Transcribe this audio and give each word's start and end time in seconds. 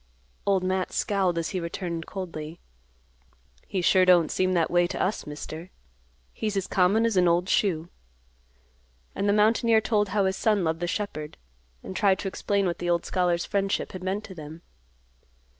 Old 0.47 0.63
Matt 0.63 0.91
scowled 0.91 1.37
as 1.37 1.49
he 1.49 1.59
returned 1.59 2.07
coldly, 2.07 2.59
"He 3.67 3.83
sure 3.83 4.03
don't 4.03 4.31
seem 4.31 4.53
that 4.53 4.71
way 4.71 4.87
to 4.87 4.99
us, 4.99 5.27
Mister. 5.27 5.69
He's 6.33 6.57
as 6.57 6.65
common 6.65 7.05
as 7.05 7.17
an 7.17 7.27
old 7.27 7.47
shoe." 7.47 7.87
And 9.13 9.27
then 9.27 9.27
the 9.27 9.39
mountaineer 9.43 9.79
told 9.81 10.09
how 10.09 10.25
his 10.25 10.35
son 10.35 10.63
loved 10.63 10.79
the 10.79 10.87
shepherd, 10.87 11.37
and 11.83 11.95
tried 11.95 12.17
to 12.17 12.27
explain 12.27 12.65
what 12.65 12.79
the 12.79 12.89
old 12.89 13.05
scholar's 13.05 13.45
friendship 13.45 13.91
had 13.91 14.03
meant 14.03 14.23
to 14.23 14.33
them. 14.33 14.63